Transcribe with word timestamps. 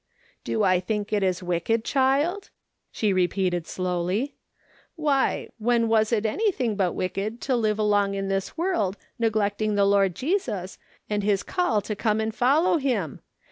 "Do 0.43 0.63
I 0.63 0.79
think 0.79 1.13
it 1.13 1.21
is 1.21 1.43
wicked, 1.43 1.85
child?" 1.85 2.49
she 2.91 3.13
repeated 3.13 3.67
slowly." 3.67 4.33
Why, 4.95 5.49
when 5.59 5.87
was 5.89 6.11
it 6.11 6.25
anything 6.25 6.75
but 6.75 6.93
wicked 6.95 7.39
to 7.41 7.55
live 7.55 7.77
along 7.77 8.15
in 8.15 8.27
this 8.27 8.57
world 8.57 8.97
neglecting 9.19 9.75
the 9.75 9.85
Lord 9.85 10.15
Jesus, 10.15 10.79
and 11.07 11.21
his 11.23 11.43
call 11.43 11.81
to 11.81 11.95
come 11.95 12.19
and 12.19 12.33
follow 12.33 12.77
him 12.79 13.21